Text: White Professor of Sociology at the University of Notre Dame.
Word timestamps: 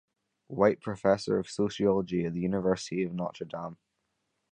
White 0.47 0.81
Professor 0.81 1.37
of 1.37 1.47
Sociology 1.47 2.25
at 2.25 2.33
the 2.33 2.39
University 2.39 3.03
of 3.03 3.13
Notre 3.13 3.45
Dame. 3.45 3.77